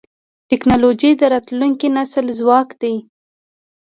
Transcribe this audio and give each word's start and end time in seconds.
ټکنالوجي 0.49 1.11
د 1.19 1.21
راتلونکي 1.33 1.87
نسل 1.95 2.25
ځواک 2.39 2.69
دی. 2.81 2.95